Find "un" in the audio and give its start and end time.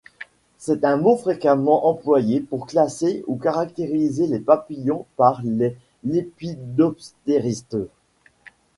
0.83-0.97